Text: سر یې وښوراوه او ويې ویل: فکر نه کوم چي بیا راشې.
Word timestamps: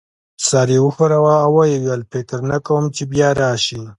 سر 0.47 0.67
یې 0.75 0.79
وښوراوه 0.83 1.35
او 1.45 1.51
ويې 1.57 1.77
ویل: 1.83 2.01
فکر 2.11 2.39
نه 2.51 2.57
کوم 2.65 2.83
چي 2.95 3.03
بیا 3.11 3.29
راشې. 3.41 3.81